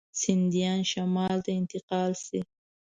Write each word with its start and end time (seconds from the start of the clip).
سیندهیا 0.21 0.73
شمال 0.91 1.37
ته 1.45 1.51
انتقال 1.59 2.11
شي. 2.25 2.39